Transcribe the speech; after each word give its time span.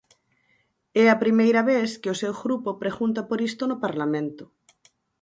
É 1.03 1.05
a 1.09 1.19
primeira 1.23 1.61
vez 1.71 1.89
que 2.01 2.11
o 2.13 2.19
seu 2.21 2.33
grupo 2.43 2.69
pregunta 2.83 3.21
por 3.29 3.39
isto 3.49 3.63
no 3.67 3.77
Parlamento. 3.85 4.43